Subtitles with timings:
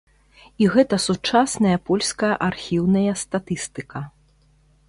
[0.63, 3.99] І гэта сучасная польская архіўная статыстыка.